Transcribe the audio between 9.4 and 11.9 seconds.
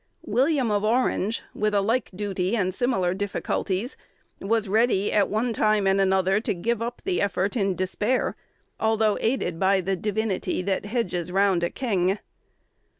by "the divinity that hedges round a